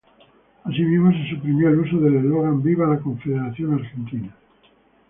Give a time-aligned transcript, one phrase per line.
[0.63, 4.35] Asimismo, se suprimió el uso del eslogan ""¡Viva la Confederación Argentina!